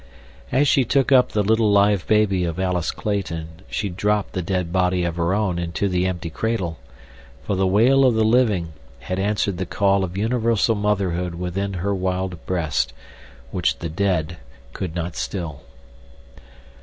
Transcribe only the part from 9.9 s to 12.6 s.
of universal motherhood within her wild